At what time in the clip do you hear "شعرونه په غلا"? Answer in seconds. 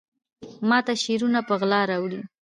1.03-1.81